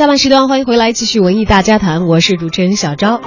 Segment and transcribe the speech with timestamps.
[0.00, 3.20] 下半时段欢迎回来，继续文艺大家谈，我是主持人小昭。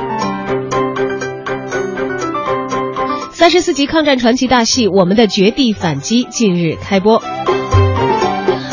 [3.29, 7.21] 三十四集抗战传奇大戏《我们的绝地反击》近日开播，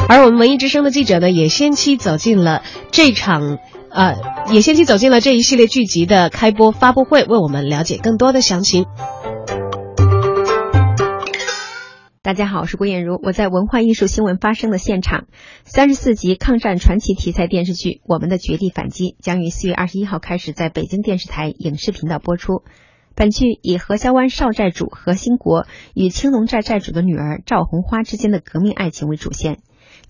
[0.08, 3.58] 而我们文艺之声的记者呢，也先期走进了这场，
[3.90, 4.16] 呃，
[4.50, 8.86] 也先期走进了这一系列剧集的开播发布会，为我们了解更多的详情。
[12.22, 15.26] 大家好，我是郭艳茹，我在文化艺术新闻发生的现场。
[15.64, 22.62] 三十四集抗战传奇题材电视剧《我们的绝地反击》将于四月二十一号开始在北京电视台影视频道播出。
[23.14, 29.60] 本剧以何家湾少寨主何兴国与青龙寨寨主的女儿赵红花之间的革命爱情为主线，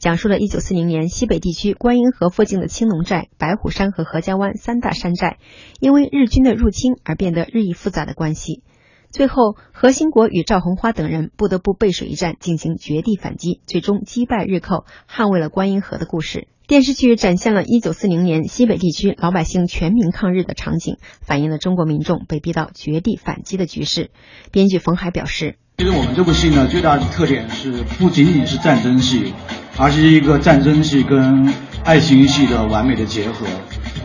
[0.01, 5.39] 讲述了一九四零年西北地区观音河附近的青龙寨、白虎山和何家湾三大山寨
[5.79, 8.65] 因为日军的入侵而变得日益复杂的关系。
[9.11, 16.47] 最后，何兴国与赵红花等人不得不背水一战，进行绝地反击，最终击败日寇，捍卫了观音河的故事。
[16.69, 24.13] 电视剧展现了1940年西北地区老百姓全民抗日的场景，反映了中国民众被逼到绝地反击的局势。
[24.53, 29.35] 编剧冯海表示：“其实我们这部戏呢，最大的特点是不仅仅是战争戏，
[29.77, 31.53] 而是一个战争戏跟
[31.85, 33.45] 爱情戏的完美的结合。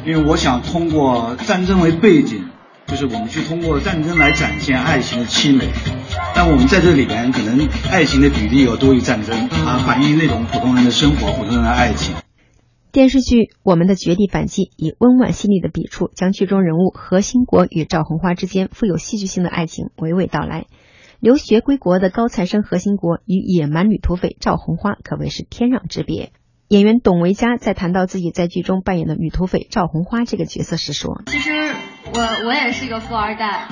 [0.03, 2.49] 因为我想通过战争为背景。”
[2.87, 5.69] 就是我们去通过战争来展现爱情的凄美，
[6.35, 12.15] 但我们在这里边可能爱情的比例要多于战争，啊，反映那种普通人的生活、普通人的爱情。
[12.91, 20.65] 电视剧《我们的绝地反击》以温婉细腻的笔触，将剧中人物何兴国与赵红花之间富有戏剧性的爱情娓娓道来。
[21.19, 26.31] 留学归国的高材生何兴国与野蛮女土匪赵红花可谓是天壤之别。
[26.67, 31.64] 演员董维嘉在谈到自己在剧中扮演的女土匪赵红花这个角色时说：“其实
[32.17, 33.67] 我我也是一个富二代，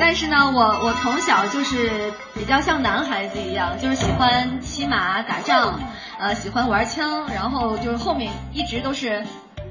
[0.00, 5.78] 但是呢，我我从小就是比较像男孩子一样，就是喜欢骑马打仗，
[6.18, 9.24] 呃，喜欢玩枪，然后就是后面一直都是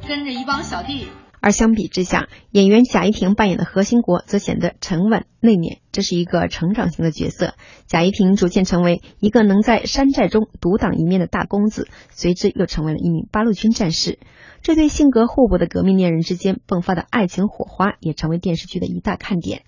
[0.08, 1.12] 跟着一帮小弟。”
[1.46, 7.54] 而相比之下，演员贾一婷扮演的何兴国则显得沉稳内敛，这是一个成长型的角色。
[7.86, 14.18] 贾一婷逐渐成为一个能在山寨中独当一面的大公子，随之又成为了一名八路军战士。
[14.64, 19.62] 这对性格互补的革命恋人之间迸发的爱情火花，也成为电视剧的一大看点。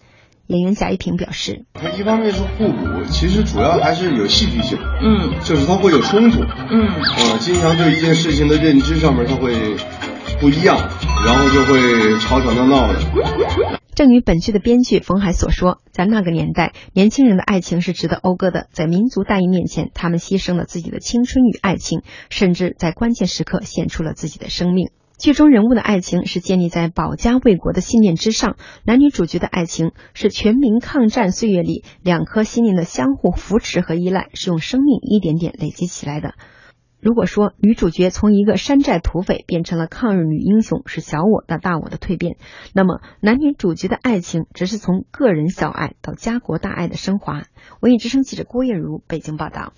[0.47, 4.79] 演员贾一平表示：“它一方面是互补，其实主要还是有戏剧性。
[5.03, 6.41] 嗯，就是它会有冲突。
[6.41, 9.53] 嗯，呃，经常对一件事情的认知上面，它会。”
[10.39, 10.77] 不一样，
[11.25, 13.79] 然后就会吵吵闹闹的。
[13.95, 18.67] 正如本剧的编剧冯海所说，在那个年代，年轻人的爱情是值得讴歌的。
[18.71, 24.91] 在民族大义面前，他们牺牲了自己的青春与爱情，甚至在关键时刻献出了自己的生命。
[25.17, 28.55] 剧中人物的爱情是建立在保家卫国的信念之上，
[28.85, 36.35] 男女主角的爱情是全民抗战岁月里两颗心灵的相互扶持和依赖，是用生命一点点累积起来的。
[36.99, 42.37] 如果说女主角从一个山寨土匪变成了抗日女英雄，是小我到大我的蜕变，
[42.73, 47.43] 那么男女主角的爱情只是从个人小爱到家国大爱的升华。
[47.81, 49.73] 文艺之声记者郭艳茹北京报道。